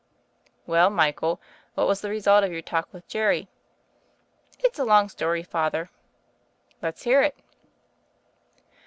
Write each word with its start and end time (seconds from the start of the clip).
"Well, 0.65 0.89
Michael 0.89 1.39
what 1.75 1.85
was 1.87 2.01
the 2.01 2.09
result 2.09 2.43
of 2.43 2.51
your 2.51 2.63
talk 2.63 2.91
with 2.91 3.07
Jerry?" 3.07 3.47
"It's 4.57 4.79
a 4.79 4.83
long 4.83 5.09
story, 5.09 5.43
Father." 5.43 5.91
"Let's 6.81 7.03
hear 7.03 7.21
it." 7.21 7.37